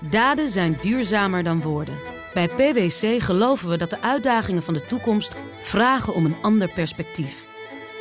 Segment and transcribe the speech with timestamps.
[0.00, 1.98] Daden zijn duurzamer dan woorden.
[2.34, 7.46] Bij PwC geloven we dat de uitdagingen van de toekomst vragen om een ander perspectief.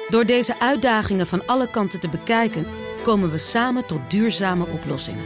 [0.10, 2.68] Door deze uitdagingen van alle kanten te bekijken,
[3.04, 5.26] komen we samen tot duurzame oplossingen.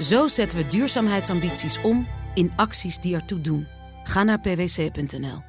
[0.00, 3.66] Zo zetten we duurzaamheidsambities om in acties die ertoe doen.
[4.04, 5.42] Ga naar pwc.nl.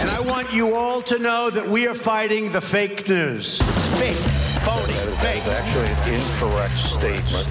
[0.00, 3.60] And I want you all to know that we are fighting the fake news.
[3.60, 5.42] It's fake, phony, fake.
[5.50, 7.48] actually an incorrect statement.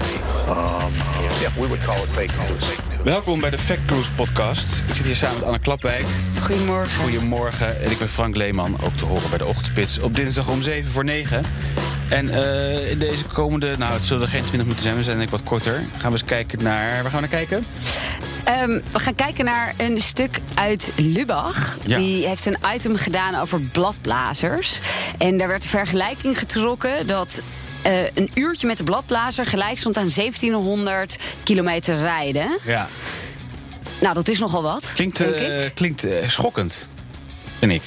[0.48, 0.92] Um,
[1.40, 2.78] yeah, we would call it fake news.
[3.04, 4.66] Welkom bij de Fact Cruise podcast.
[4.88, 6.06] Ik zit hier samen met Anne Klapwijk.
[6.40, 7.02] Goedemorgen.
[7.02, 7.80] Goedemorgen.
[7.80, 9.98] En ik ben Frank Leeman, ook te horen bij de Ochtendspits.
[9.98, 11.42] Op dinsdag om 7 voor 9.
[12.08, 15.16] En eh, in deze komende, nou het zullen er geen 20 minuten zijn, we zijn
[15.16, 15.74] denk ik wat korter.
[15.74, 17.66] Gaan we eens kijken naar, waar gaan we naar kijken?
[18.44, 21.76] Ehm, we gaan kijken naar een stuk uit Lubach.
[21.84, 21.98] Ja.
[21.98, 24.78] Die heeft een item gedaan over bladblazers.
[25.18, 27.40] En daar werd de vergelijking getrokken dat
[27.82, 32.58] eh, een uurtje met de bladblazer gelijk stond aan 1700 kilometer rijden.
[32.64, 32.88] Ja.
[34.00, 34.90] Nou, dat is nogal wat.
[34.94, 36.88] Klinkt, eh, klinkt eh, schokkend,
[37.58, 37.82] vind ik.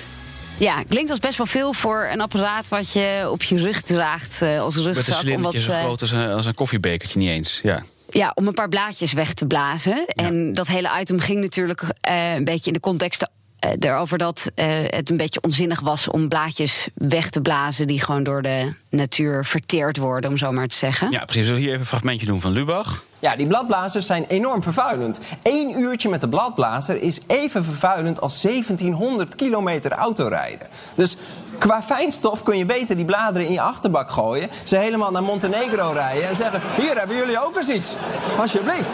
[0.61, 4.41] Ja, klinkt als best wel veel voor een apparaat wat je op je rug draagt
[4.41, 5.15] eh, als Met een rugzak.
[5.15, 7.59] Om, cilindertje wat, zo eh, groot als een, als een koffiebekertje, niet eens.
[7.63, 7.83] Ja.
[8.09, 10.05] ja, om een paar blaadjes weg te blazen.
[10.05, 13.27] En dat hele item ging natuurlijk eh, een beetje in de context
[13.79, 18.41] erover dat het een beetje onzinnig was om blaadjes weg te blazen die gewoon door
[18.41, 21.11] de natuur verteerd worden, om zo maar te zeggen.
[21.11, 21.41] ja, precies.
[21.41, 23.03] We zullen hier even een fragmentje doen van Lubach.
[23.21, 25.19] Ja, die bladblazers zijn enorm vervuilend.
[25.43, 30.67] Eén uurtje met de bladblazer is even vervuilend als 1700 kilometer autorijden.
[30.95, 31.17] Dus
[31.57, 34.49] qua fijnstof kun je beter die bladeren in je achterbak gooien...
[34.63, 36.61] ze helemaal naar Montenegro rijden en zeggen...
[36.77, 37.95] hier hebben jullie ook eens iets,
[38.37, 38.89] alsjeblieft.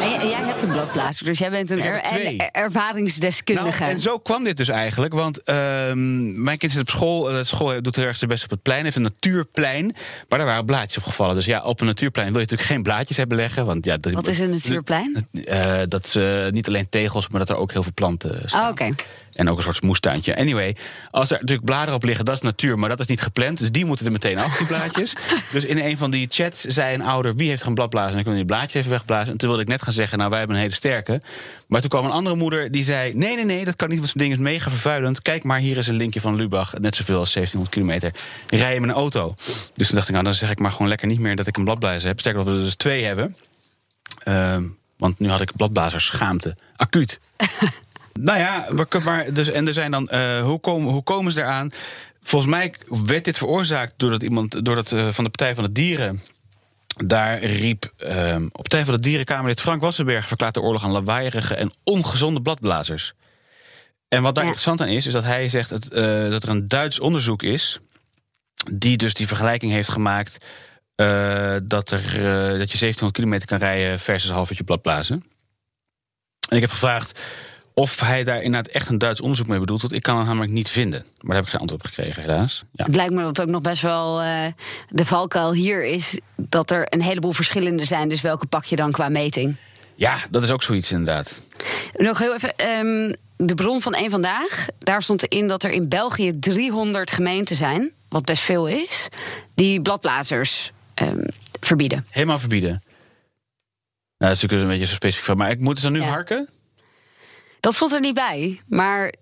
[0.00, 3.80] En jij, hebt een bladblazer, dus jij bent een er- er ervaringsdeskundige.
[3.82, 5.14] Nou, en zo kwam dit dus eigenlijk.
[5.14, 7.22] Want ehm, mijn kind zit op school.
[7.22, 8.84] De school doet heel erg zijn best op het plein.
[8.84, 9.94] Heeft een natuurplein.
[10.28, 11.34] Maar daar waren blaadjes op gevallen.
[11.34, 13.66] Dus ja, op een natuurplein wil je natuurlijk geen blaadjes hebben leggen.
[13.66, 15.28] Want ja, Wat is een natuurplein?
[15.44, 18.70] Eh, dat eh, niet alleen tegels, maar dat er ook heel veel planten staan.
[18.70, 18.94] Oké.
[19.34, 20.36] En ook een soort moestuintje.
[20.36, 20.76] Anyway,
[21.10, 23.58] als er natuurlijk bladeren op liggen, dat is natuur, maar dat is niet gepland.
[23.58, 25.12] Dus die moeten er meteen af, die blaadjes.
[25.52, 28.12] dus in een van die chats zei een ouder: wie heeft een bladblazer?
[28.12, 29.32] En ik wil die blaadjes even wegblazen.
[29.32, 31.20] En toen wilde ik net gaan zeggen: nou, wij hebben een hele sterke.
[31.66, 34.10] Maar toen kwam een andere moeder die zei: nee, nee, nee, dat kan niet, want
[34.10, 35.22] zo'n ding is mega vervuilend.
[35.22, 38.12] Kijk maar, hier is een linkje van Lubach, net zoveel als 1700 kilometer.
[38.60, 39.34] Rij je met een auto.
[39.74, 41.56] Dus toen dacht ik: nou, dan zeg ik maar gewoon lekker niet meer dat ik
[41.56, 42.18] een bladblazer heb.
[42.18, 43.36] Sterker dat we dus twee hebben.
[44.18, 44.64] Ehm,
[44.96, 46.56] want nu had ik bladblazersschaamte.
[46.76, 47.20] Acuut.
[48.12, 48.68] Nou ja,
[49.04, 51.70] maar, dus, en er zijn dan, eh, hoe, komen, hoe komen ze eraan?
[52.22, 52.74] Volgens mij
[53.06, 56.22] werd dit veroorzaakt doordat iemand, doordat eh, van de Partij van de Dieren.
[56.96, 61.54] Daar riep ehm, op Partij van de Dierenkamerlid Frank Wassenberg verklaart de oorlog aan lawaaierige
[61.54, 63.12] en ongezonde bladblazers.
[64.08, 64.50] En wat daar Ja.
[64.50, 67.80] interessant aan is, is dat hij zegt dat, eh, dat er een Duits onderzoek is.
[68.72, 70.38] die dus die vergelijking heeft gemaakt.
[70.94, 75.24] eh, dat, er, eh, dat je 1700 kilometer kan rijden versus een half uurtje bladblazen.
[76.48, 77.20] En ik heb gevraagd
[77.74, 79.80] of hij daar inderdaad echt een Duits onderzoek mee bedoelt.
[79.80, 81.00] Want ik kan het namelijk niet vinden.
[81.00, 82.64] Maar daar heb ik geen antwoord op gekregen, helaas.
[82.72, 82.84] Ja.
[82.84, 84.46] Het lijkt me dat ook nog best wel eh,
[84.88, 88.08] de valkuil hier is dat er een heleboel verschillende zijn.
[88.08, 89.56] Dus welke pak je dan qua meting?
[89.94, 91.42] ja, dat is ook zoiets inderdaad.
[91.96, 94.66] Nog heel even, ehm, de bron van één vandaag.
[94.78, 99.08] Daar stond in dat er in België 300 gemeenten zijn, wat best veel is,
[99.54, 101.26] die bladblazers ehm,
[101.60, 102.06] verbieden.
[102.10, 102.70] Helemaal verbieden.
[102.70, 102.80] Nou,
[104.18, 105.36] dat is natuurlijk een beetje zo specifiek van.
[105.36, 106.06] Maar ik moet ze dan nu Ja.
[106.08, 106.48] harken?
[107.60, 109.14] Dat stond er niet bij, maar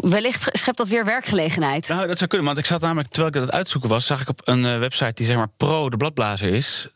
[0.00, 1.88] wellicht schept dat weer werkgelegenheid.
[1.88, 2.46] Nou, dat zou kunnen.
[2.46, 4.06] Want ik zat namelijk, terwijl ik dat uitzoeken was...
[4.06, 6.88] zag ik op een eh, website die zeg maar pro de bladblazer is...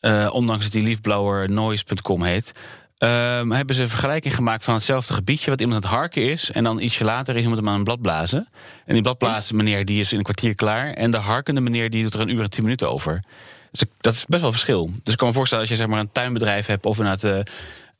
[0.00, 2.52] eh, ondanks dat die leafblowernoise.com heet...
[2.98, 5.50] ehm, hebben ze een vergelijking gemaakt van hetzelfde gebiedje...
[5.50, 6.50] wat iemand aan het harken is.
[6.50, 8.48] En dan ietsje later is iemand hem aan een blad blazen.
[8.84, 10.90] En die bladblazen meneer die is in een kwartier klaar.
[10.90, 13.22] En de harkende meneer die doet er een uur en tien minuten over.
[13.70, 14.90] Dus dat is best wel verschil.
[15.02, 16.86] Dus ik kan me voorstellen als je zeg maar een tuinbedrijf hebt...
[16.86, 17.50] of inderdaad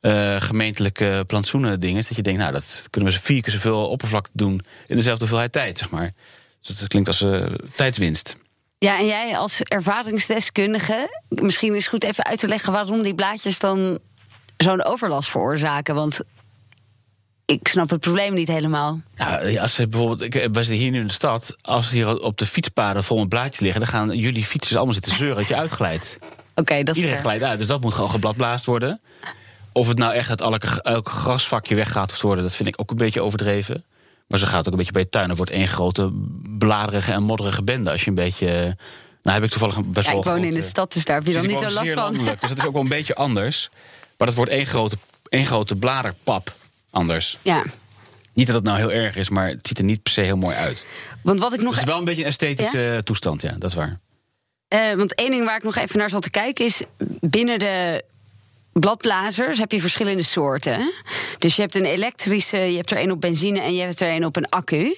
[0.01, 2.03] eh, eh, gemeentelijke plantsoenen dingen...
[2.07, 4.61] dat je denkt, nou, dat kunnen we vier keer zoveel oppervlakte doen...
[4.87, 6.13] in dezelfde hoeveelheid tijd, zeg maar.
[6.61, 8.35] Dus dat klinkt als eh, tijdswinst.
[8.77, 13.15] Ja, en jij als ervaringsdeskundige, misschien is het goed even uit te leggen waarom die
[13.15, 13.99] blaadjes dan
[14.57, 15.95] zo'n overlast veroorzaken.
[15.95, 16.19] Want
[17.45, 19.01] ik snap het probleem niet helemaal.
[19.15, 21.55] Nou, als ze bijvoorbeeld, ik, wij zitten hier nu in de stad.
[21.61, 25.15] Als hier op de fietspaden vol met blaadjes liggen, dan gaan jullie fietsers allemaal zitten
[25.15, 26.17] zeuren dat je uitglijdt.
[26.55, 29.01] Oké, dat is Iedereen glijdt uit, dus dat moet gewoon gebladblaast worden.
[29.77, 32.97] Of het nou echt uit elke, elk grasvakje weggaat worden, dat vind ik ook een
[32.97, 33.83] beetje overdreven.
[34.27, 35.29] Maar zo gaat ook een beetje bij je tuin.
[35.29, 36.11] Er wordt één grote
[36.57, 37.91] bladerige en modderige bende.
[37.91, 38.47] Als je een beetje.
[39.23, 40.21] Nou, heb ik toevallig best Ja, wel.
[40.21, 42.03] ik woon in de stad, dus daar heb je dan Precies, niet zo last van.
[42.03, 43.69] landelijk, dus dat is ook wel een beetje anders.
[44.17, 44.97] Maar dat wordt één grote,
[45.29, 46.53] één grote bladerpap
[46.89, 47.37] anders.
[47.41, 47.65] Ja,
[48.33, 50.37] Niet dat het nou heel erg is, maar het ziet er niet per se heel
[50.37, 50.85] mooi uit.
[51.21, 51.71] want wat ik nog.
[51.71, 53.99] Het is wel een beetje een esthetische toestand, ja, dat is waar.
[54.67, 56.81] Eh, want één ding waar ik nog even naar zat te kijken is...
[57.19, 58.03] binnen de
[58.79, 60.93] bladblazers heb je verschillende soorten.
[61.37, 63.59] Dus je hebt een elektrische, je hebt er een op benzine...
[63.59, 64.95] en je hebt er een op een accu.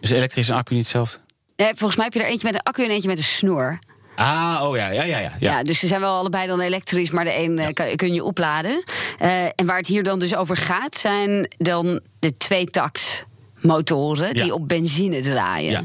[0.00, 1.18] Is elektrisch en accu niet hetzelfde?
[1.56, 3.78] Eh, volgens mij heb je er eentje met een accu en eentje met een snoer.
[4.14, 5.18] Ah, oh ja, ja, ja.
[5.18, 5.32] ja.
[5.40, 5.62] Ja.
[5.62, 8.82] dus ze zijn wel allebei dan elektrisch, maar de een eh, kan, kun je opladen.
[9.18, 13.26] Eh, en waar het hier dan dus over gaat, zijn dan de tweetakt
[13.60, 15.70] motoren die op benzine draaien.
[15.70, 15.82] Ja.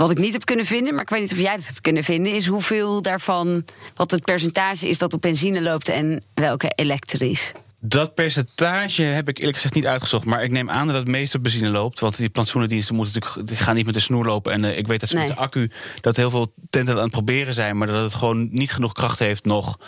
[0.00, 2.04] Wat ik niet heb kunnen vinden, maar ik weet niet of jij het hebt kunnen
[2.04, 3.64] vinden, is hoeveel daarvan,
[3.94, 7.52] wat het percentage is dat op benzine loopt en welke elektrisch.
[7.80, 10.24] Dat percentage heb ik eerlijk gezegd niet uitgezocht.
[10.24, 12.00] Maar ik neem aan dat het meest op benzine loopt.
[12.00, 14.52] Want die plantsoenendiensten moeten natuurlijk, die gaan niet met de snoer lopen.
[14.52, 15.26] En eh, ik weet dat ze Nee.
[15.26, 15.70] met de accu
[16.00, 17.78] dat heel veel tenten aan het proberen zijn.
[17.78, 19.78] Maar dat het gewoon niet genoeg kracht heeft nog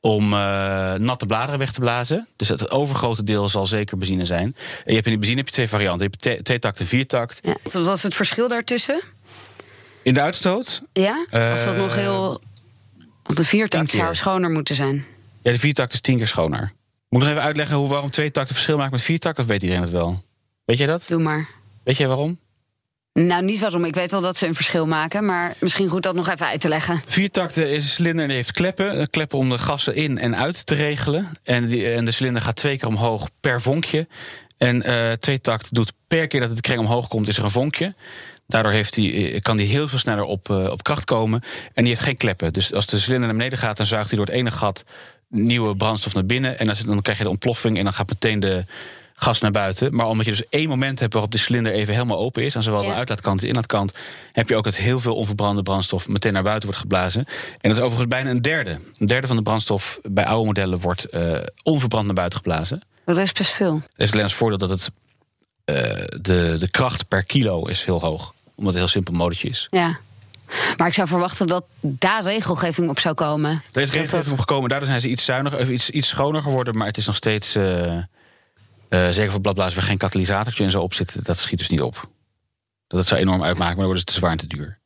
[0.00, 2.28] om eh, natte bladeren weg te blazen.
[2.36, 4.44] Dus het overgrote deel zal zeker benzine zijn.
[4.44, 6.10] En je hebt in die benzine heb je twee varianten.
[6.10, 7.40] Je hebt twee takt en vier takt.
[7.42, 9.00] Ja, wat is het verschil daartussen?
[10.06, 11.26] In de uitstoot, Ja?
[11.30, 12.40] Als dat Eh, nog heel.
[13.22, 15.04] Want de viertakt zou schoner moeten zijn.
[15.42, 16.72] ja, de vier takt is tien keer schoner.
[17.08, 19.38] Moet ik nog even uitleggen hoe, waarom twee takten verschil maakt met vier takt?
[19.38, 20.22] Of weet iedereen het wel?
[20.64, 21.04] Weet jij dat?
[21.08, 21.48] Doe maar.
[21.84, 22.38] Weet jij waarom?
[23.12, 23.84] Nou, niet waarom.
[23.84, 26.60] Ik weet wel dat ze een verschil maken, maar misschien goed dat nog even uit
[26.60, 27.00] te leggen.
[27.06, 28.98] Viertakten is een cilinder en die heeft kleppen.
[28.98, 31.30] Eh, Kleppen om de gassen in en uit te regelen.
[31.42, 34.06] En, die, en de cilinder gaat twee keer omhoog per vonkje.
[34.58, 37.44] En eh twee takt doet per keer dat het de kreng omhoog komt, is er
[37.44, 37.94] een vonkje.
[38.46, 41.42] Daardoor heeft die, eh, kan die heel veel sneller op, eh, op kracht komen.
[41.74, 42.52] En die heeft geen kleppen.
[42.52, 44.84] Dus als de cilinder naar beneden gaat, dan zuigt hij door het ene gat
[45.28, 46.58] nieuwe brandstof naar binnen.
[46.58, 48.64] En als, dan krijg je de ontploffing en dan gaat meteen de
[49.16, 49.94] gas naar buiten.
[49.94, 52.62] Maar omdat je dus één moment hebt waarop de cilinder even helemaal open is, aan
[52.62, 53.92] zowel de uitlaatkant als de inlaatkant,
[54.32, 57.24] heb je ook dat heel veel onverbrande brandstof meteen naar buiten wordt geblazen.
[57.60, 58.80] En dat is overigens bijna een derde.
[58.98, 62.82] Een derde van de brandstof bij oude modellen wordt eh, onverbrand naar buiten geblazen.
[63.04, 63.74] Dat is best veel.
[63.74, 64.90] Dat heeft alleen als voordeel dat het,
[66.22, 68.34] de, de kracht per kilo is heel hoog.
[68.56, 69.66] Omdat het heel simpel motortje is.
[69.70, 69.98] Ja.
[70.76, 73.50] Maar ik zou verwachten dat daar regelgeving op zou komen.
[73.50, 76.76] Er is regelgeving dat- opgekomen, daardoor zijn ze iets zuiniger, of iets, iets schoner geworden.
[76.76, 78.02] Maar het is nog steeds, eh, eh,
[79.10, 82.08] zeker voor bladblazers waar geen katalysatortje en zo op zit, dat schiet dus niet op.
[82.86, 84.78] Dat het zou enorm uitmaken, maar dan wordt het te zwaar en te duur.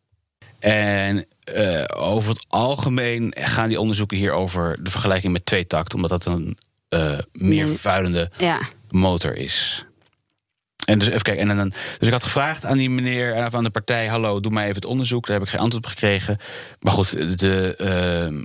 [0.58, 5.94] En eh, over het algemeen gaan die onderzoeken hier over de vergelijking met twee takt,
[5.94, 6.58] omdat dat een
[6.88, 7.70] eh, meer Mm.
[7.70, 8.60] vervuilende Ja.
[8.88, 9.84] motor is.
[10.90, 11.50] En dus even kijken.
[11.50, 14.52] En dan, dus ik had gevraagd aan die meneer en aan de partij: hallo, doe
[14.52, 15.26] mij even het onderzoek.
[15.26, 16.38] Daar heb ik geen antwoord op gekregen.
[16.80, 18.44] Maar goed, de, ehm,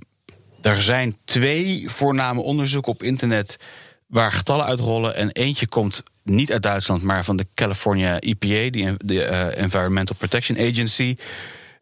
[0.62, 3.58] er zijn twee voorname onderzoeken op internet
[4.08, 5.16] waar getallen uitrollen.
[5.16, 10.16] En eentje komt niet uit Duitsland, maar van de California EPA, die de eh, Environmental
[10.16, 11.16] Protection Agency.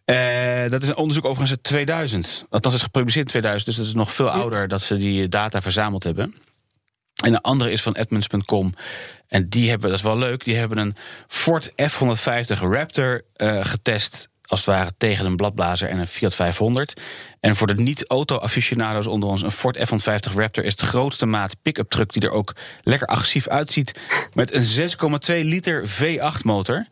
[0.05, 2.45] Eh, dat is een onderzoek overigens uit 2000.
[2.49, 5.61] Althans, is gepubliceerd in 2000, dus dat is nog veel ouder dat ze die data
[5.61, 6.35] verzameld hebben.
[7.23, 8.73] En de andere is van Edmunds.com.
[9.27, 10.95] En die hebben, dat is wel leuk, die hebben een
[11.27, 14.29] Ford F-150 Raptor eh, getest.
[14.45, 17.01] Als het ware tegen een bladblazer en een Fiat 500.
[17.39, 19.41] En voor de niet-auto-aficionado's onder ons...
[19.41, 22.13] een Ford F-150 Raptor is de grootste maat pick-up truck...
[22.13, 23.99] die er ook lekker agressief uitziet.
[24.33, 24.89] Met een
[25.41, 26.87] 6,2 liter V8-motor.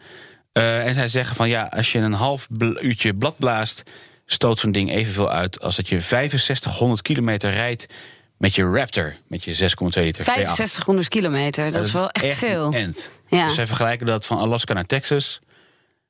[0.52, 2.48] Eh, en zij zeggen van ja, als je een half
[2.82, 3.84] uurtje blad blaast...
[4.26, 7.88] stoot zo'n ding evenveel uit als dat je 6500 kilometer rijdt...
[8.42, 10.26] met je Raptor, met je 6,2 liter V8.
[10.26, 12.66] 6500 kilometer, dat is wel echt veel.
[12.66, 13.12] Een end.
[13.28, 13.46] Ja.
[13.46, 15.40] Dus zij vergelijken dat van Alaska naar Texas.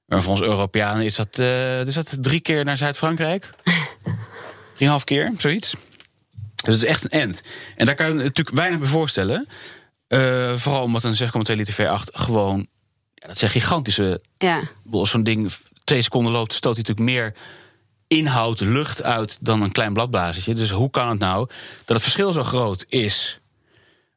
[0.05, 3.49] Maar voor ons Europeanen is dat, eh, is dat drie keer naar Zuid-Frankrijk.
[4.75, 5.75] Drieënhalf keer, zoiets.
[6.55, 7.41] Dus het is echt een end.
[7.75, 9.47] En daar kan je natuurlijk weinig bij voorstellen.
[10.07, 12.67] Eh, vooral omdat een 6,2 liter V8 gewoon...
[13.13, 14.21] Ja, dat zijn gigantische...
[14.37, 14.61] Ja.
[14.91, 15.51] Als zo'n ding
[15.83, 17.33] twee seconden loopt, stoot hij natuurlijk meer
[18.11, 20.53] inhoud, lucht uit dan een klein bladblazertje.
[20.53, 23.39] Dus hoe kan het nou dat het verschil zo groot is?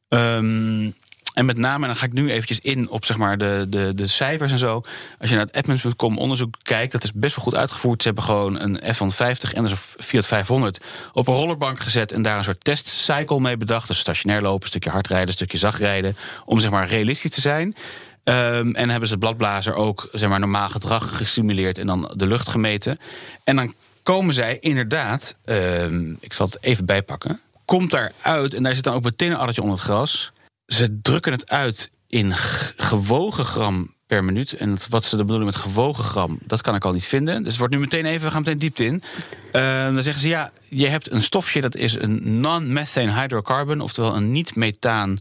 [0.09, 0.89] Ehm,
[1.33, 4.07] en met name, dan ga ik nu eventjes in op zeg maar, de, de, de
[4.07, 4.81] cijfers en zo.
[5.19, 8.01] Als je naar het Edmunds.com onderzoek kijkt, dat is best wel goed uitgevoerd.
[8.01, 10.79] Ze hebben gewoon een F-150 en dus een Fiat 500
[11.13, 12.11] op een rollerbank gezet...
[12.11, 13.87] en daar een soort testcycle mee bedacht.
[13.87, 16.15] Dus stationair lopen, stukje hard rijden, een stukje zacht rijden...
[16.45, 17.75] om zeg maar realistisch te zijn.
[18.25, 21.77] Ehm, en hebben ze het bladblazer ook zeg maar, normaal gedrag gesimuleerd...
[21.77, 22.99] en dan de lucht gemeten.
[23.43, 27.41] En dan komen zij inderdaad, ehm, ik zal het even bijpakken...
[27.65, 30.33] komt daaruit, en daar zit dan ook meteen een addertje onder het gras...
[30.65, 32.33] Ze drukken het uit in
[32.75, 34.53] gewogen gram per minuut.
[34.53, 37.37] En wat ze bedoelen met gewogen gram, dat kan ik al niet vinden.
[37.37, 39.03] Dus het wordt nu meteen even, we gaan meteen diepte in.
[39.51, 43.81] Eh, dan zeggen ze, ja, je hebt een stofje, dat is een non-methane hydrocarbon...
[43.81, 45.19] oftewel een niet-methaan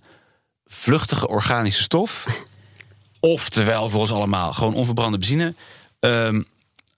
[0.67, 2.27] vluchtige organische stof.
[3.25, 5.55] Oftewel, voor ons allemaal, gewoon onverbrande benzine.
[6.01, 6.43] Ehm,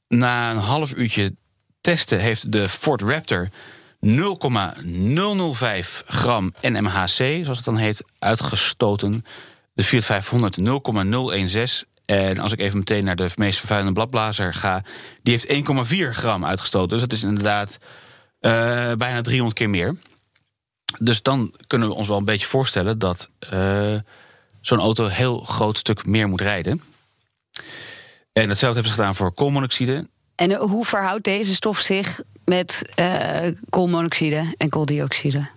[0.09, 1.35] na een half uurtje
[1.81, 3.49] testen heeft de Ford Raptor
[4.01, 9.25] 0,005 gram NMHC, zoals het dan heet, uitgestoten.
[9.73, 14.83] De Fiat 500 0,016 En als ik even meteen naar de meest vervuilende bladblazer ga,
[15.23, 16.89] die heeft 1,4 gram uitgestoten.
[16.89, 17.79] Dus dat is inderdaad
[18.41, 19.97] eh, bijna 300 keer meer.
[20.99, 23.97] Dus dan kunnen we ons wel een beetje voorstellen dat eh,
[24.67, 26.83] zo'n auto een heel groot stuk meer moet rijden.
[28.33, 30.09] En hetzelfde hebben ze gedaan voor koolmonoxide.
[30.35, 35.49] En eh, hoe verhoudt deze stof zich met eh, koolmonoxide en kooldioxide?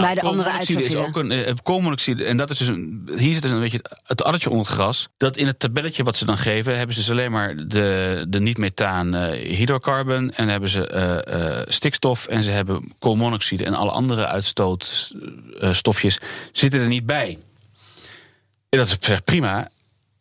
[0.00, 2.24] Bij de andere koolmonoxide is ook een eh, koolmonoxide.
[2.24, 4.74] En dat is dus een, hier zit dus een beetje het, het addertje onder het
[4.74, 5.08] gras.
[5.16, 8.40] Dat in het tabelletje wat ze dan geven, hebben ze dus alleen maar de, de
[8.40, 10.32] niet-methaan eh, hydrocarbon.
[10.32, 13.64] En hebben ze stikstof en ze hebben koolmonoxide.
[13.64, 16.18] En alle andere uitstootstofjes
[16.52, 17.38] zitten er niet bij.
[18.72, 19.68] En dat is prima.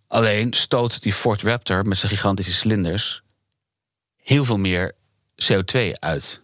[0.08, 3.22] Alleen stoot die Ford Raptor met zijn gigantische cilinders
[4.24, 4.94] heel veel meer
[5.36, 6.42] CO2 uit.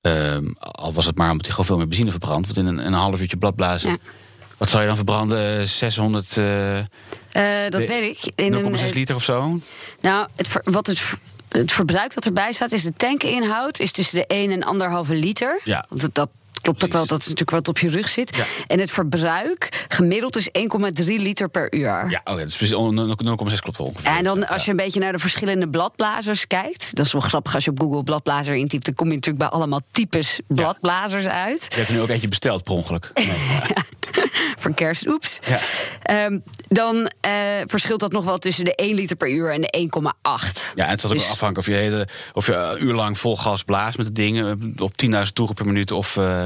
[0.00, 2.46] Ehm, al was het maar omdat hij gewoon veel meer benzine verbrandt.
[2.46, 3.90] Want in een, een half uurtje bladblazen.
[3.90, 3.96] Ja.
[4.56, 5.68] Wat zou je dan verbranden?
[5.68, 6.84] 600, eh Eh,
[7.70, 8.32] dat De- weet ik.
[8.34, 9.58] In 0,6 een, eh, liter of zo?
[10.00, 11.02] Nou, het, wat het,
[11.48, 14.64] het verbruik dat erbij staat, is de tankinhoud is tussen de 1 en
[15.04, 15.60] 1,5 liter.
[15.64, 15.84] Ja.
[15.88, 16.30] Want dat, dat
[16.64, 18.36] klopt ook wel, dat is natuurlijk wat op je rug zit.
[18.36, 18.44] Ja.
[18.66, 20.48] En het verbruik gemiddeld is
[21.02, 21.80] 1,3 liter per uur.
[21.80, 23.16] Ja, oh ja, dat is precies on-
[23.52, 24.10] 0,6 klopt wel ongeveer.
[24.16, 26.96] En dan als je een beetje naar de verschillende bladblazers kijkt...
[26.96, 28.84] dat is wel grappig als je op Google bladblazer intypt...
[28.84, 31.66] dan kom je natuurlijk bij allemaal types bladblazers uit.
[31.68, 33.10] Je hebt er nu ook eentje besteld per ongeluk.
[33.24, 34.22] Nee.
[34.64, 35.38] Voor kerst, oeps.
[35.48, 35.58] Ja.
[36.02, 37.32] Ehm, dan eh,
[37.66, 40.72] verschilt dat nog wel tussen de 1 liter per uur en de 1,8.
[40.74, 43.18] Ja, en het zal ook Dus- afhangen of je, hele, of je een uur lang
[43.18, 44.74] vol gas blaast met de dingen...
[44.78, 46.44] op 10.000 toeren per minuut of, eh,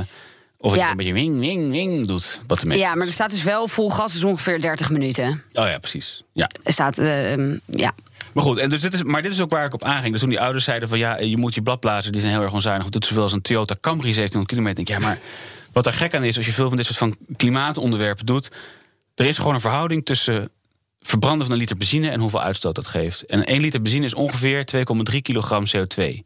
[0.59, 0.91] of het Ja.
[0.91, 2.41] een beetje wing, wing, wing doet.
[2.47, 2.79] Wat ermee.
[2.79, 5.43] Ja, maar er staat dus wel vol gas is ongeveer 30 minuten.
[5.53, 6.23] Oh ja, precies.
[6.33, 6.51] Ja.
[6.63, 7.93] Er staat, ehm, ja.
[8.35, 10.11] Maar goed, en dus dit is, maar dit is ook waar ik op aanging.
[10.13, 12.53] Dus toen die ouders zeiden van ja, je moet je bladblazen, die zijn heel erg
[12.53, 12.89] onzuinig.
[12.89, 14.85] Doet zoveel als een Toyota Camry 1700 kilometer.
[14.85, 15.19] Denk ik, ja, maar
[15.73, 18.51] wat er gek aan is, als je veel van dit soort van klimaatonderwerpen doet,
[19.15, 20.51] er is gewoon een verhouding tussen
[21.01, 23.27] verbranden van een liter benzine en hoeveel uitstoot dat geeft.
[23.27, 24.65] En 1 liter benzine is ongeveer
[25.13, 26.23] 2,3 kilogram CO2.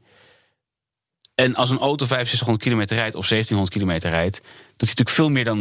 [1.34, 5.28] En als een auto 6500 kilometer rijdt of 1700 kilometer rijdt, doet hij natuurlijk veel
[5.28, 5.58] meer dan.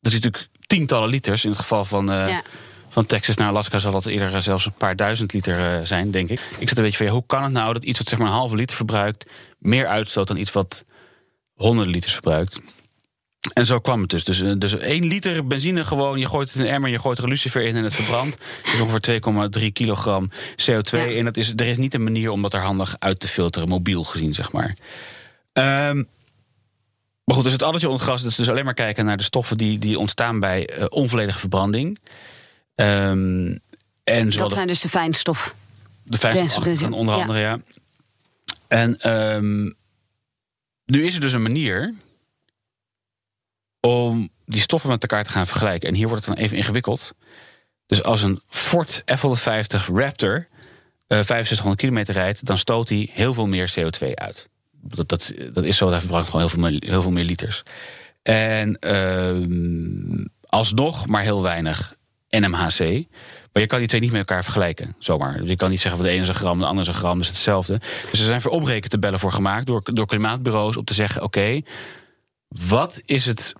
[0.00, 1.44] Dat is natuurlijk tientallen liters.
[1.44, 2.42] In het geval van, eh, Ja.
[2.88, 6.10] van Texas naar Alaska zal dat eerder eh, zelfs een paar duizend liter eh, zijn,
[6.10, 6.40] denk ik.
[6.58, 8.28] Ik zat een beetje van ja, hoe kan het nou dat iets wat zeg maar
[8.28, 10.84] een halve liter verbruikt, meer uitstoot dan iets wat
[11.56, 12.60] honderden liters verbruikt?
[13.52, 14.24] En zo kwam het dus.
[14.24, 17.18] Dus, eh, dus 1 liter benzine gewoon, je gooit het in een emmer, je gooit
[17.18, 18.38] er een lucifer in en het verbrandt.
[18.64, 20.98] Dat is ongeveer 2,3 kilogram CO2.
[20.98, 21.06] Ja.
[21.18, 23.68] En dat is, er is niet een manier om dat er handig uit te filteren,
[23.68, 24.76] mobiel gezien, zeg maar.
[25.52, 25.96] Ehm,
[27.24, 29.16] maar goed, dus het addertje onder het gras, dat is dus alleen maar kijken naar
[29.16, 31.98] de stoffen die, die ontstaan bij eh, onvolledige verbranding.
[32.74, 33.56] Ehm,
[34.04, 35.54] en Dat zijn dus de fijnstof.
[36.02, 37.60] de Des- des- onder andere, ja.
[38.68, 39.70] En ehm,
[40.86, 41.94] nu is er dus een manier
[43.80, 45.88] om die stoffen met elkaar te gaan vergelijken.
[45.88, 47.14] En hier wordt het dan even ingewikkeld.
[47.86, 50.46] Dus als een Ford F-150 Raptor
[51.06, 52.44] eh 6500 kilometer rijdt...
[52.46, 54.48] dan stoot hij heel veel meer CO2 uit.
[54.72, 57.62] Dat, dat, dat is zo, hij verbrandt gewoon heel veel, heel veel meer liters.
[58.22, 61.94] En ehm, alsnog maar heel weinig
[62.28, 63.04] NMHC.
[63.56, 65.40] Maar je kan die twee niet met elkaar vergelijken, zomaar.
[65.40, 67.00] Dus je kan niet zeggen van de ene is een gram, de andere is een
[67.00, 67.80] gram, dus hetzelfde.
[68.10, 70.76] Dus er zijn voor oprekentabellen voor gemaakt door, door klimaatbureaus...
[70.76, 71.60] om te zeggen, oké,
[72.48, 73.52] wat is het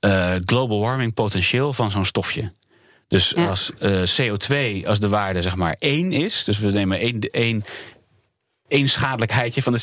[0.00, 2.52] eh, global warming potentieel van zo'n stofje?
[3.06, 3.48] Dus Ja.
[3.48, 6.44] als eh, CO2, als de waarde zeg maar 1 is...
[6.44, 7.64] dus we nemen één, één,
[8.66, 9.82] één schadelijkheidje van de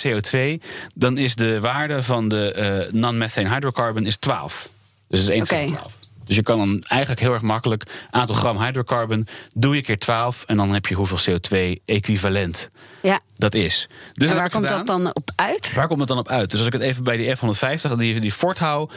[0.59, 0.63] CO2...
[0.93, 4.69] dan is de waarde van de eh, non-methane hydrocarbon is 12.
[5.07, 5.47] Dus is 1 Oké.
[5.47, 5.99] tegen 12.
[6.25, 7.83] Dus je kan dan eigenlijk heel erg makkelijk...
[8.09, 10.43] aantal gram hydrocarbon, doe je keer 12...
[10.45, 12.69] en dan heb je hoeveel CO2 equivalent
[13.01, 13.19] Ja.
[13.37, 13.87] dat is.
[14.13, 14.85] Dus en waar komt gedaan.
[14.85, 15.73] dat dan op uit?
[15.73, 16.49] Waar komt het dan op uit?
[16.51, 18.89] Dus als ik het even bij die F-150, die, die Ford hou...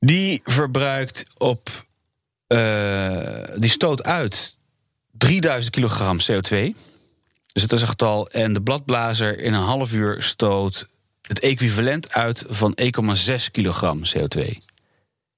[0.00, 1.70] die verbruikt op...
[2.46, 4.56] eh, die stoot uit
[5.12, 6.56] 3000 kilogram CO2.
[7.52, 8.28] Dus dat is een getal.
[8.28, 10.86] En de bladblazer in een half uur stoot
[11.22, 14.56] het equivalent uit van 1,6 kilogram CO2.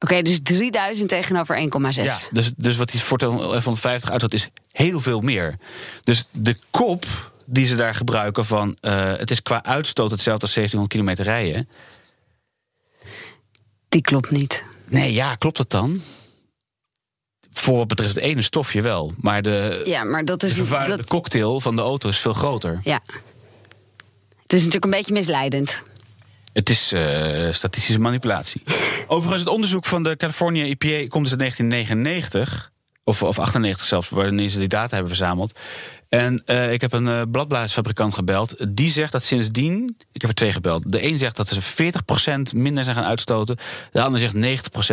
[0.01, 2.03] Oké, dus 3000 tegenover 1,6.
[2.03, 5.55] Ja, dus, dus wat die Ford F-150 uitstoot is heel veel meer.
[6.05, 8.77] Dus de kop die ze daar gebruiken van...
[8.81, 11.69] eh, het is qua uitstoot hetzelfde als 1700 kilometer rijden...
[13.89, 14.63] Die klopt niet.
[14.89, 16.01] Nee, ja, klopt dat dan?
[17.53, 19.13] Voor wat betreft het ene stofje wel.
[19.21, 20.69] Maar de, Ja, maar dat de is...
[20.69, 22.81] Dat, cocktail van de auto is veel groter.
[22.85, 23.01] ja.
[24.43, 25.83] Het is natuurlijk een beetje misleidend.
[26.53, 28.63] Het is eh, statistische manipulatie.
[29.07, 32.73] Overigens, het onderzoek van de California EPA komt dus uit 1999.
[33.05, 35.59] Of, of 98 zelfs, wanneer ze die data hebben verzameld.
[36.11, 38.57] En eh, ik heb een uh, bladblaasfabrikant gebeld.
[38.69, 39.97] Die zegt dat sindsdien.
[40.13, 40.93] Ik heb er twee gebeld.
[40.93, 41.93] De een zegt dat ze
[42.53, 43.57] 40% minder zijn gaan uitstoten.
[43.93, 44.35] De ander zegt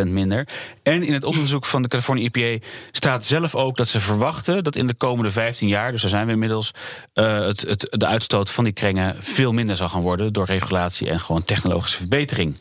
[0.04, 0.48] 90% minder.
[0.82, 4.76] En in het onderzoek van de California EPA staat zelf ook dat ze verwachten dat
[4.76, 6.70] in de komende 15 jaar, dus daar zijn we inmiddels,
[7.14, 10.32] uh, het, het, de uitstoot van die krengen veel minder zal gaan worden.
[10.32, 12.56] Door regulatie en gewoon technologische verbetering.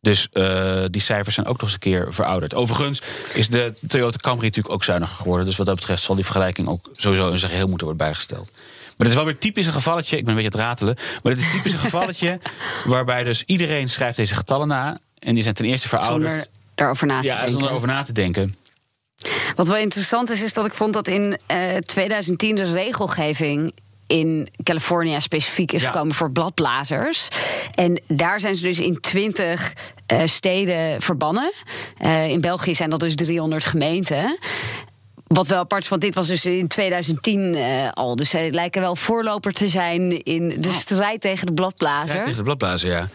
[0.00, 2.54] Dus uh, die cijfers zijn ook nog eens een keer verouderd.
[2.54, 3.02] Overigens
[3.32, 5.46] is de Toyota Camry natuurlijk ook zuiniger geworden.
[5.46, 8.50] Dus wat dat betreft zal die vergelijking ook sowieso in zijn geheel moeten worden bijgesteld.
[8.52, 10.16] Maar het is wel weer typisch een gevalletje.
[10.16, 10.94] Ik ben een beetje het ratelen.
[11.22, 12.40] Maar het is typisch een gevalletje
[12.84, 14.98] waarbij dus iedereen schrijft deze getallen na.
[15.18, 16.32] En die zijn ten eerste verouderd.
[16.32, 17.52] Zonder daarover na te ja, denken.
[17.52, 18.56] zonder erover na te denken.
[19.54, 23.72] Wat wel interessant is, is dat ik vond dat in uh, 2010 de regelgeving
[24.08, 25.90] in California specifiek is Ja.
[25.90, 27.28] gekomen voor bladblazers.
[27.74, 29.72] En daar zijn ze dus in 20
[30.06, 31.52] eh, steden verbannen.
[31.98, 34.38] Eh, in België zijn dat dus 300 gemeenten.
[35.26, 38.16] Wat wel apart is, want dit was dus in 2010 eh, al.
[38.16, 42.22] Dus zij lijken wel voorloper te zijn in de strijd tegen de bladblazer.
[42.22, 43.08] Tegen de bladblazer, ja.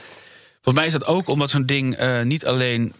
[0.53, 2.93] Volgens mij is dat ook omdat zo'n ding niet alleen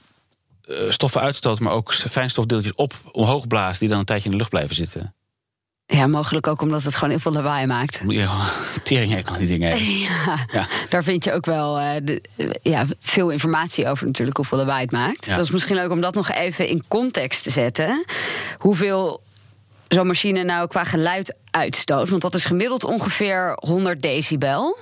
[0.89, 4.49] stoffen uitstoot, maar ook fijnstofdeeltjes op omhoog blaast die dan een tijdje in de lucht
[4.49, 5.13] blijven zitten.
[5.93, 7.95] Ja, mogelijk ook omdat het gewoon heel veel lawaai maakt.
[7.97, 8.31] Gewoon
[8.83, 9.77] tering heeft nog die dingen.
[10.25, 10.67] Ja, Ja.
[10.89, 12.21] daar vind je ook wel eh, de,
[12.61, 15.25] ja, veel informatie over natuurlijk, hoeveel lawaai het maakt.
[15.25, 15.35] Ja.
[15.35, 18.05] Dat is misschien leuk om dat nog even in context te zetten.
[18.57, 19.21] Hoeveel
[19.87, 22.09] zo'n machine nou qua geluid uitstoot.
[22.09, 24.77] Want dat is gemiddeld ongeveer 100 decibel.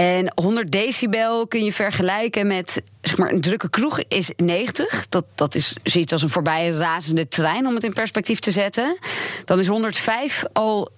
[0.00, 5.08] En 100 decibel kun je vergelijken met zeg maar, een drukke kroeg is 90.
[5.08, 8.98] Dat, dat is zoiets als een voorbij razende trein, om het in perspectief te zetten.
[9.44, 10.90] Dan is 105 al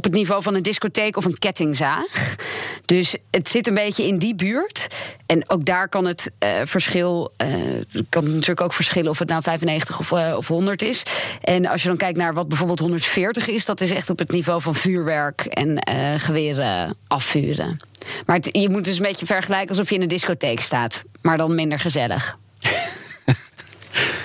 [0.00, 2.34] op het niveau van een discotheek of een kettingzaag.
[2.84, 4.86] Dus het zit een beetje in die buurt.
[5.26, 7.32] En ook daar kan het eh, verschil.
[7.36, 11.02] het kan natuurlijk ook verschillen of het nou 95 of, eh, of 100 is.
[11.40, 14.30] En als je dan kijkt naar wat bijvoorbeeld 140 is, dat is echt op het
[14.30, 15.82] niveau van vuurwerk en
[16.20, 17.80] geweren afvuren.
[18.26, 21.54] Maar je moet dus een beetje vergelijken alsof je in een discotheek staat, maar dan
[21.54, 22.38] minder gezellig.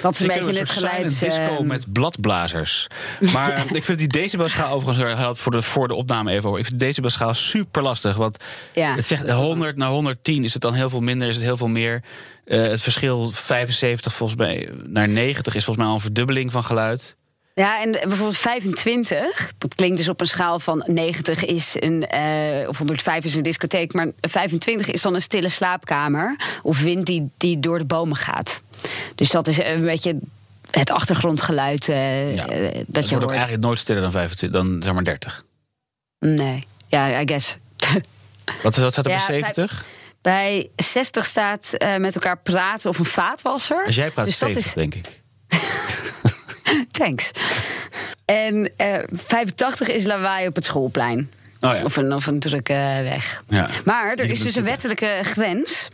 [0.01, 1.19] Dat is een beetje het geluid.
[1.19, 2.87] disco eh, met bladblazers.
[3.33, 6.59] Maar eh, ik vind die decibelschaal overigens, voor de, voor de opname even over.
[6.59, 8.15] Ik vind de decibelschaal super lastig.
[8.15, 8.95] Want Ja.
[8.95, 11.67] het zegt 100 naar 110 is het dan heel veel minder, is het heel veel
[11.67, 12.03] meer.
[12.45, 16.63] Eh, het verschil 75 volgens mij naar 90 is volgens mij al een verdubbeling van
[16.63, 17.15] geluid.
[17.53, 22.67] Ja, en bijvoorbeeld 25, dat klinkt dus op een schaal van 90 is een, eh,
[22.67, 27.29] of 105 is een discotheek, maar 25 is dan een stille slaapkamer of wind die,
[27.37, 28.61] die door de bomen gaat.
[29.15, 30.17] Dus dat is een beetje
[30.71, 32.47] het achtergrondgeluid eh, Ja.
[32.47, 33.31] eh, dat het je wordt ook hoort.
[33.31, 35.43] eigenlijk nooit stiller dan 25, dan zeg maar 30.
[36.19, 37.57] Nee, ja, I guess.
[38.63, 39.85] Wat, is, wat staat er Ja, bij vijf- 70?
[40.21, 43.85] Bij 60 staat eh, met elkaar praten of een vaatwasser.
[43.85, 45.21] Als jij praat dus dat 70, is denk ik.
[46.99, 47.31] Thanks.
[48.25, 51.31] En eh 85 is lawaai op het schoolplein.
[51.61, 51.83] Oh ja.
[51.83, 53.43] Of, een, of een drukke weg.
[53.49, 53.69] Ja.
[53.85, 55.87] Maar er is dus een wettelijke grens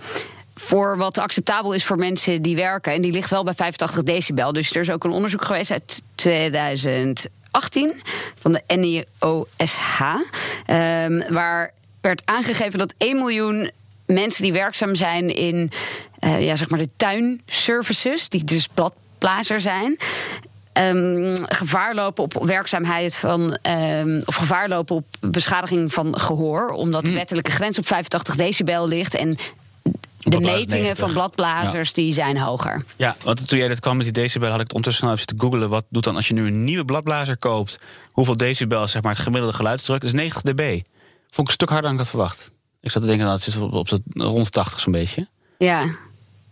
[0.61, 2.93] voor wat acceptabel is voor mensen die werken.
[2.93, 4.53] En die ligt wel bij 85 decibel.
[4.53, 8.01] Dus er is ook een onderzoek geweest uit 2018
[8.35, 10.01] van de NIOSH.
[10.65, 13.71] ehm, waar werd aangegeven dat 1 miljoen
[14.05, 15.71] mensen die werkzaam zijn in
[16.19, 19.97] eh, ja, zeg maar de tuinservices, die dus bladblazer zijn.
[20.73, 23.57] ehm, gevaar lopen op werkzaamheid van.
[23.61, 26.69] ehm, of gevaar lopen op beschadiging van gehoor.
[26.69, 29.15] Omdat de wettelijke grens op 85 decibel ligt.
[29.15, 29.37] En
[30.23, 30.97] de metingen 90.
[30.97, 32.83] van bladblazers die zijn hoger.
[32.95, 35.33] Ja, want toen jij dat kwam met die decibel, had ik het ondertussen even te
[35.37, 35.69] googelen.
[35.69, 37.79] Wat doet dan als je nu een nieuwe bladblazer koopt?
[38.11, 40.01] Hoeveel decibel is zeg maar het gemiddelde geluidsdruk?
[40.01, 40.59] Dat is 90 dB.
[40.59, 40.83] Vond
[41.33, 42.51] ik een stuk harder dan ik had verwacht.
[42.81, 45.27] Ik zat te denken, nou, het zit op, op de, rond de 80 zo'n beetje.
[45.57, 45.79] Ja.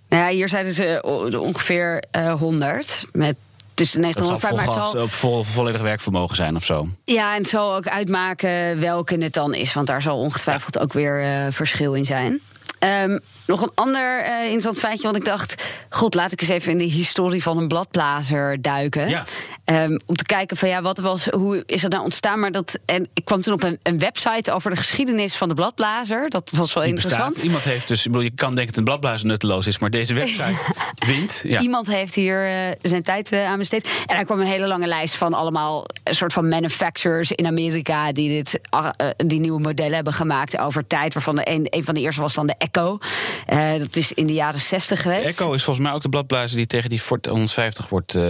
[0.09, 1.01] Nou ja, hier zeiden ze
[1.39, 3.05] ongeveer eh 100.
[3.11, 3.35] Met
[3.73, 4.51] tussen 90 Dat en zal 105.
[4.51, 6.87] Maar het zal, gas op vol, volledig werkvermogen zijn of zo.
[7.05, 9.73] ja, en het zal ook uitmaken welke het dan is.
[9.73, 12.41] Want daar zal ongetwijfeld ook weer eh, verschil in zijn.
[12.79, 15.63] Ehm, nog een ander eh, interessant feitje, want ik dacht...
[15.89, 19.09] god, laat ik eens even in de historie van een bladblazer duiken.
[19.09, 19.25] Ja.
[19.69, 22.39] Ehm, om te kijken van ja, wat was, hoe is dat nou ontstaan?
[22.39, 25.53] Maar dat, en ik kwam toen op een, een website over de geschiedenis van de
[25.53, 26.29] bladblazer.
[26.29, 27.27] Dat was wel Die interessant.
[27.27, 27.45] bestaat.
[27.45, 30.13] Iemand heeft dus, ik bedoel, je kan denken dat een bladblazer nutteloos is, maar deze
[30.13, 30.57] website
[31.07, 31.41] wint.
[31.43, 31.59] Ja.
[31.59, 33.89] Iemand heeft hier eh, zijn tijd eh, aan besteed.
[34.05, 38.11] En daar kwam een hele lange lijst van allemaal een soort van manufacturers in Amerika
[38.11, 41.13] die dit, ah, eh, die nieuwe modellen hebben gemaakt over tijd.
[41.13, 42.97] Waarvan de een, een van de eerste was dan de Echo.
[43.45, 45.25] Eh, dat is in de jaren 60 geweest.
[45.39, 48.23] Echo is volgens mij ook de bladblazer die tegen die Ford 150 wordt eh,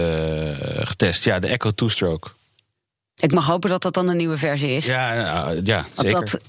[0.74, 1.24] getest.
[1.30, 2.28] Ja, de Echo Two-Stroke.
[3.16, 4.86] Ik mag hopen dat dat dan een nieuwe versie is.
[4.86, 6.20] Ja, eh, ja zeker.
[6.20, 6.40] dat,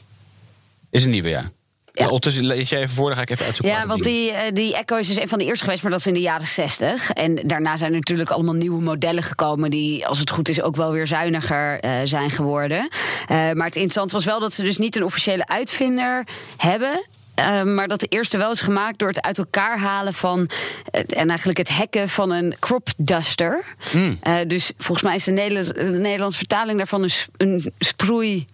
[0.89, 1.51] Is een nieuwe, ja.
[1.93, 2.05] Ja.
[2.05, 3.79] Ondertussen lees jij even voor, dan ga ik even uitzoeken.
[3.79, 5.99] Ja, want die, eh, die Echo is dus een van de eerste geweest, maar dat
[5.99, 7.11] is in de jaren 60.
[7.11, 9.69] En daarna zijn er natuurlijk allemaal nieuwe modellen gekomen...
[9.69, 12.87] die, als het goed is, ook wel weer zuiniger eh, zijn geworden.
[13.27, 17.05] Eh, maar het interessante was wel dat ze dus niet een officiële uitvinder hebben...
[17.41, 20.49] eh, maar dat de eerste wel is gemaakt door het uit elkaar halen van.
[20.91, 23.63] en eigenlijk het hacken van een crop duster.
[23.91, 24.17] Hmm.
[24.21, 28.45] Eh, dus volgens mij is de Nederlands- de Nederlandse vertaling daarvan een, een sproei.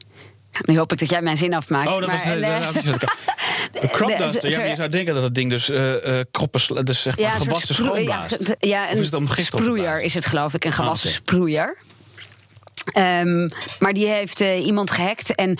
[0.61, 1.87] Nu hoop ik dat jij mijn zin afmaakt.
[1.87, 2.67] Oh, dat maar, was een eh,
[3.81, 4.49] Een crop de- duster.
[4.49, 5.71] Ja, je zou denken dat het ding dus
[6.31, 8.55] kroppen, sla- dus zeg maar gewassen schoonblaast.
[8.59, 11.23] Ja, een is het sproeier is het geloof ik, een gewassen Ah, oké.
[11.23, 11.77] sproeier.
[12.91, 15.59] Ehm, maar die heeft iemand gehackt en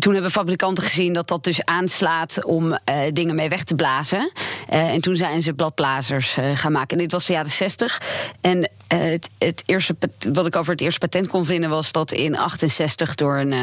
[0.00, 4.32] toen hebben fabrikanten gezien dat dat dus aanslaat om eh, dingen mee weg te blazen.
[4.68, 6.96] Eh, en toen zijn ze bladblazers eh, gaan maken.
[6.96, 8.00] En dit was de jaren 60.
[8.40, 9.96] En het, het eerste,
[10.32, 13.54] wat ik over het eerste patent kon vinden was dat in 68 door een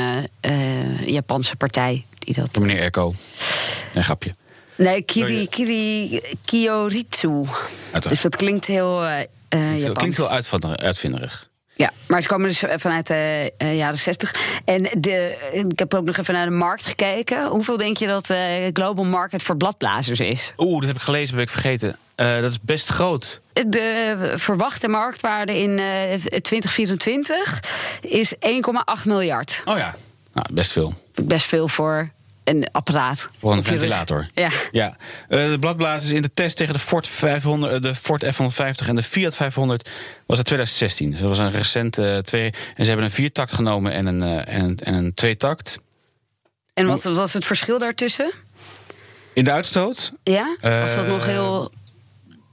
[1.05, 2.05] Japanse partij.
[2.19, 3.13] Die dat, meneer Echo.
[3.93, 4.35] Nee, grapje.
[4.75, 5.47] nee, Kiri.
[5.47, 7.43] Kiri, Kyoritsu.
[8.09, 9.05] Dus dat klinkt heel
[9.49, 11.46] eh, Dat klinkt uitvinder- uitvinderig.
[11.77, 14.35] Ja, maar ze komen dus vanuit de eh, jaren 60.
[14.65, 17.47] En de, ik heb ook nog even naar de markt gekeken.
[17.47, 20.53] Hoeveel denk je dat de global market voor bladblazers is?
[20.57, 21.97] Oeh, dat heb ik gelezen, ben ik vergeten.
[22.15, 23.41] Eh, dat is best groot.
[23.53, 27.59] De verwachte marktwaarde in eh 2024
[28.01, 29.61] is 1,8 miljard.
[29.65, 29.95] Oh ja,
[30.33, 30.93] nou, best veel.
[31.23, 32.11] Best veel voor
[32.47, 33.29] een apparaat.
[33.37, 34.27] Voor een ventilator.
[34.33, 34.49] Ja.
[34.71, 38.87] Ja, Eh, de bladblazers in de test tegen de Ford, 500, eh, de Ford F-150
[38.87, 39.89] en de Fiat 500
[40.25, 41.09] was het 2016.
[41.11, 42.49] Dus dat was een recente eh, twee.
[42.75, 45.79] En ze hebben een viertakt genomen en een, eh, en, een- en een tweetakt.
[46.73, 48.31] En wat was het verschil daartussen?
[49.33, 50.55] In de uitstoot, Ja?
[50.61, 51.71] Was dat nog heel...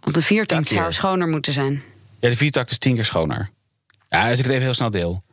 [0.01, 1.83] Want de viertakt zou schoner moeten zijn.
[2.21, 3.51] ja, de viertakt is tien keer schoner.
[4.09, 5.24] Ja, als ik het even heel snel deel.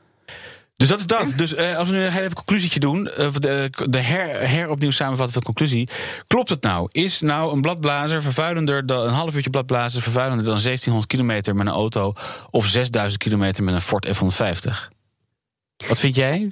[0.82, 1.34] Dus dat is dat.
[1.36, 5.34] Dus eh, als we nu even een conclusietje doen, eh, de, de her, heropnieuw samenvatten
[5.34, 5.90] van de conclusie.
[6.28, 6.88] Klopt het nou?
[6.92, 11.66] Is nou een bladblazer vervuilender dan een half uurtje bladblazer vervuilender dan 1700 kilometer met
[11.68, 12.14] een auto
[12.52, 14.72] of 6000 kilometer met een Ford F-150?
[15.88, 16.52] Wat vind jij?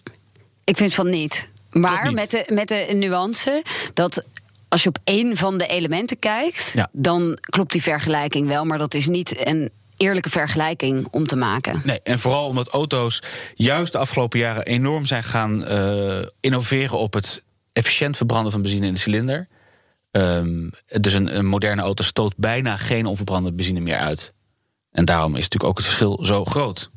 [0.63, 1.47] Ik vind van niet.
[1.71, 2.15] Maar niet.
[2.15, 3.63] Met, de, met de nuance
[3.93, 4.23] dat
[4.67, 6.89] als je op één van de elementen kijkt, Ja.
[6.91, 8.65] dan klopt die vergelijking wel.
[8.65, 11.81] Maar dat is niet een eerlijke vergelijking om te maken.
[11.83, 13.21] Nee, en vooral omdat auto's
[13.55, 18.85] juist de afgelopen jaren enorm zijn gaan eh, innoveren op het efficiënt verbranden van benzine
[18.87, 19.47] in de cilinder.
[20.11, 24.33] Ehm, dus een, een moderne auto stoot bijna geen onverbrande benzine meer uit.
[24.91, 26.89] En daarom is natuurlijk ook het verschil zo groot.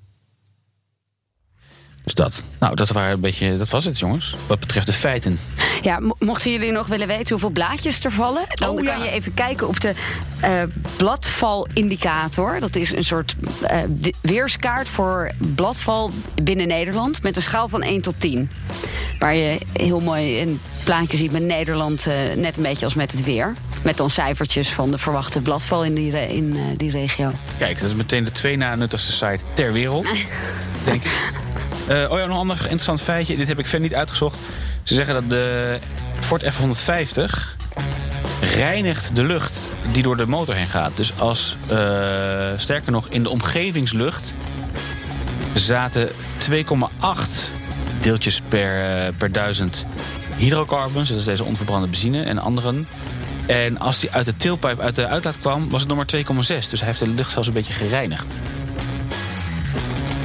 [2.04, 2.42] Dus dat.
[2.58, 4.34] Nou, dat, waren een beetje, dat was het, jongens.
[4.46, 5.38] Wat betreft de feiten.
[5.82, 8.94] Ja, mo- mochten jullie nog willen weten hoeveel blaadjes er vallen, dan Oh, ja.
[8.94, 9.92] kan je even kijken op de
[10.40, 10.62] eh,
[10.96, 12.60] bladvalindicator.
[12.60, 16.10] Dat is een soort eh, we- weerskaart voor bladval
[16.42, 18.50] binnen Nederland met een schaal van 1 tot 10.
[19.18, 23.12] Waar je heel mooi een plaatje ziet met Nederland, eh, net een beetje als met
[23.12, 23.54] het weer.
[23.84, 27.32] Met dan cijfertjes van de verwachte bladval in die, re- in, eh, die regio.
[27.58, 30.06] Kijk, dat is meteen de twee na nuttigste site ter wereld.
[30.84, 31.10] denk ik.
[31.88, 33.36] Eh, oh ja, nog een ander interessant feitje.
[33.36, 34.38] Dit heb ik verder niet uitgezocht.
[34.82, 35.78] Ze zeggen dat de
[36.20, 37.56] Ford F-150
[38.40, 39.58] reinigt de lucht
[39.92, 40.96] die door de motor heen gaat.
[40.96, 44.32] Dus als, eh, sterker nog, in de omgevingslucht
[45.54, 47.50] zaten 2,8
[48.00, 49.84] deeltjes per, eh, per duizend
[50.36, 51.08] hydrocarbons.
[51.08, 52.88] Dat is deze onverbrande benzine en anderen.
[53.46, 56.68] En als die uit de tailpipe, uit de uitlaat kwam, was het nog maar 2,6.
[56.68, 58.40] Dus hij heeft de lucht zelfs een beetje gereinigd.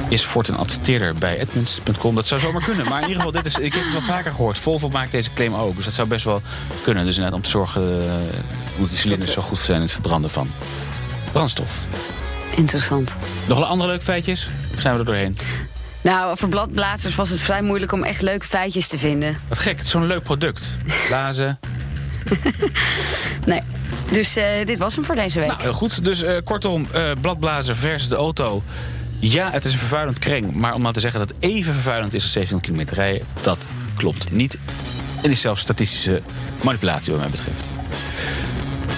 [0.08, 2.14] Is Ford een adverteerder bij Edmunds.com?
[2.14, 2.88] Dat zou zomaar kunnen.
[2.88, 4.58] Maar in ieder geval, dit is, ik heb het wel vaker gehoord.
[4.58, 5.76] Volvo maakt deze claim ook.
[5.76, 6.42] Dus dat zou best wel
[6.82, 7.04] kunnen.
[7.04, 8.12] Dus inderdaad om te zorgen uh,
[8.74, 10.50] omdat die cilinders zo goed zijn in het verbranden van
[11.32, 11.72] brandstof.
[12.56, 13.16] Interessant.
[13.46, 14.48] Nog een andere leuke feitjes?
[14.74, 15.36] Of zijn we er doorheen?
[16.00, 19.40] Nou, voor bladblazers was het vrij moeilijk om echt leuke feitjes te vinden.
[19.48, 20.62] Wat gek, het is zo'n leuk product.
[21.08, 21.58] Blazen.
[23.44, 23.60] Nee.
[24.10, 25.48] Dus uh, dit was hem voor deze week.
[25.48, 26.04] Nou, heel goed.
[26.04, 28.62] Dus uh, kortom, uh, bladblazer versus de auto.
[29.20, 30.54] Ja, het is een vervuilend kreng.
[30.54, 33.26] Maar om nou te zeggen dat het even vervuilend is als 700 kilometer rijden...
[33.42, 34.58] dat klopt niet.
[35.22, 36.22] En is zelfs statistische
[36.62, 37.64] manipulatie wat mij betreft.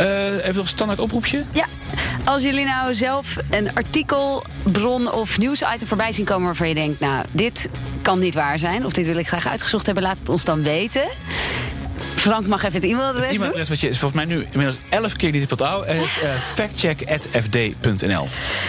[0.00, 1.44] Uh, even nog een standaard oproepje?
[1.52, 1.64] Ja.
[2.24, 6.46] Als jullie nou zelf een artikel, bron of nieuwsitem voorbij zien komen...
[6.46, 7.68] waarvan je denkt, nou, dit
[8.02, 8.84] kan niet waar zijn...
[8.84, 11.08] of dit wil ik graag uitgezocht hebben, laat het ons dan weten...
[12.20, 15.16] Frank mag even het e-mailadres Het e-mailadres wat je is volgens mij nu inmiddels elf
[15.16, 15.84] keer niet betaald.
[15.84, 18.24] En is uh, factcheck.fd.nl.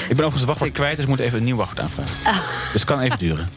[0.09, 2.25] Ik ben overigens het wachtwoord kwijt, dus ik moet even een nieuw wachtwoord aanvragen.
[2.25, 2.37] Ah.
[2.37, 3.49] Dus het kan even duren.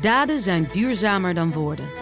[0.00, 2.01] Daden zijn duurzamer dan woorden.